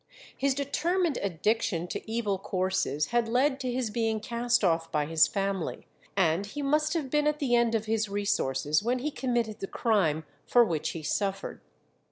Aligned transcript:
His 0.35 0.55
determined 0.55 1.19
addiction 1.21 1.87
to 1.89 2.11
evil 2.11 2.39
courses 2.39 3.09
had 3.13 3.27
led 3.27 3.59
to 3.59 3.71
his 3.71 3.91
being 3.91 4.19
cast 4.19 4.63
off 4.63 4.91
by 4.91 5.05
his 5.05 5.27
family, 5.27 5.85
and 6.17 6.47
he 6.47 6.63
must 6.63 6.95
have 6.95 7.11
been 7.11 7.27
at 7.27 7.37
the 7.37 7.55
end 7.55 7.75
of 7.75 7.85
his 7.85 8.09
resources 8.09 8.81
when 8.81 8.97
he 8.97 9.11
committed 9.11 9.59
the 9.59 9.67
crime 9.67 10.23
for 10.47 10.65
which 10.65 10.89
he 10.93 11.03
suffered. 11.03 11.61